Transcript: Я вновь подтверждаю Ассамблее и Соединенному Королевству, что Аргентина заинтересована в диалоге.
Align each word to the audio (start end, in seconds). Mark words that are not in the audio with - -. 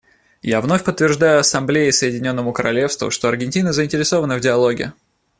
Я 0.41 0.61
вновь 0.61 0.83
подтверждаю 0.83 1.37
Ассамблее 1.39 1.89
и 1.89 1.91
Соединенному 1.91 2.53
Королевству, 2.53 3.11
что 3.11 3.27
Аргентина 3.29 3.71
заинтересована 3.71 4.35
в 4.37 4.41
диалоге. 4.41 4.93